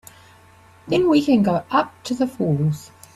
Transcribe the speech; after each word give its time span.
Then 0.87 1.11
we 1.11 1.23
can 1.23 1.43
go 1.43 1.63
up 1.69 1.93
to 2.05 2.15
the 2.15 2.25
falls. 2.25 2.89